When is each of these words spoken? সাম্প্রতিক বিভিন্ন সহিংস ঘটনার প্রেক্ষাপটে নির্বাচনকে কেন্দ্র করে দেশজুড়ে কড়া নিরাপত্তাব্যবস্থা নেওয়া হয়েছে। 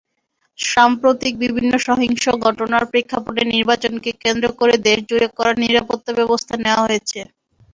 সাম্প্রতিক 0.59 1.33
বিভিন্ন 1.43 1.71
সহিংস 1.87 2.23
ঘটনার 2.45 2.83
প্রেক্ষাপটে 2.91 3.43
নির্বাচনকে 3.53 4.11
কেন্দ্র 4.23 4.47
করে 4.59 4.75
দেশজুড়ে 4.87 5.27
কড়া 5.37 5.53
নিরাপত্তাব্যবস্থা 5.63 6.55
নেওয়া 6.57 6.85
হয়েছে। 6.85 7.19